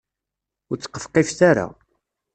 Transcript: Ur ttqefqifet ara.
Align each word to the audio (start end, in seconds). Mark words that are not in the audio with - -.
Ur 0.69 0.77
ttqefqifet 0.77 1.39
ara. 1.49 1.67